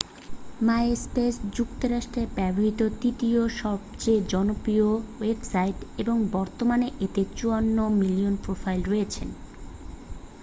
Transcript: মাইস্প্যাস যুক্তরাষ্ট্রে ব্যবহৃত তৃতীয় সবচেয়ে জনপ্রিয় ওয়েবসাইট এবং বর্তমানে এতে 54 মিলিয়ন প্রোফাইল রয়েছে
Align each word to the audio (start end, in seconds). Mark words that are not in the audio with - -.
মাইস্প্যাস 0.61 1.35
যুক্তরাষ্ট্রে 1.55 2.23
ব্যবহৃত 2.35 2.79
তৃতীয় 3.01 3.41
সবচেয়ে 3.59 4.19
জনপ্রিয় 4.29 4.87
ওয়েবসাইট 5.15 5.77
এবং 5.97 6.15
বর্তমানে 6.31 6.87
এতে 7.01 7.21
54 7.33 7.69
মিলিয়ন 8.01 8.33
প্রোফাইল 8.43 8.81
রয়েছে 8.85 9.23